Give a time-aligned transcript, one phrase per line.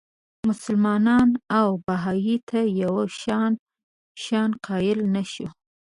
[0.49, 3.51] مسلمان او بهايي ته یو شان
[4.23, 5.47] شأن قایل نه شو.